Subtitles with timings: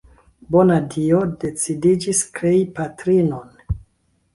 [0.55, 3.59] Bona Dio decidiĝis krei patrinon.